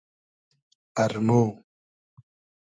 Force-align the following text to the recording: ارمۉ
ارمۉ 1.03 1.29